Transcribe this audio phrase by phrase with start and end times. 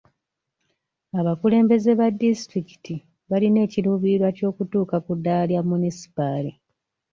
[1.19, 2.95] Abakulembeze ba disitulikiti
[3.29, 6.51] balina ekiruubirirwa ky'okutuuka ku ddaala lya munisipaali.